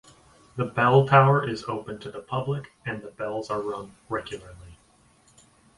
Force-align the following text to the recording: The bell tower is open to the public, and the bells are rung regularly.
The 0.55 0.65
bell 0.65 1.07
tower 1.07 1.47
is 1.47 1.65
open 1.65 1.99
to 1.99 2.09
the 2.09 2.21
public, 2.21 2.71
and 2.87 3.03
the 3.03 3.11
bells 3.11 3.51
are 3.51 3.61
rung 3.61 3.93
regularly. 4.09 4.79